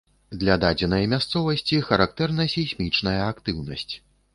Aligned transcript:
Для 0.43 0.55
дадзенай 0.63 1.03
мясцовасці 1.11 1.81
характэрна 1.91 2.51
сейсмічная 2.59 3.19
актыўнасць. 3.33 3.93